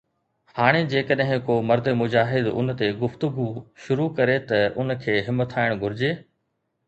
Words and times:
هاڻي 0.59 0.79
جيڪڏهن 0.93 1.41
ڪو 1.49 1.57
مرد 1.71 1.89
مجاهد 1.99 2.47
ان 2.61 2.73
تي 2.79 2.89
”گفتگو“ 3.03 3.45
شروع 3.83 4.09
ڪري 4.21 4.37
ته 4.53 4.63
ان 4.85 4.95
کي 5.05 5.19
همٿائڻ 5.31 5.77
گهرجي؟ 5.85 6.11